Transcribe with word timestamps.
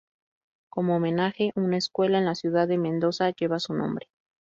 Como 0.71 0.95
homenaje, 0.95 1.51
una 1.53 1.77
escuela 1.77 2.17
en 2.17 2.25
la 2.25 2.33
ciudad 2.33 2.67
de 2.67 2.79
Mendoza 2.79 3.29
lleva 3.29 3.59
su 3.59 3.75
nombre. 3.75 4.09